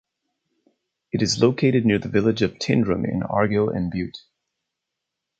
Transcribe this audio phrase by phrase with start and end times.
[1.11, 4.17] It is located near the village of Tyndrum in Argyll and Bute.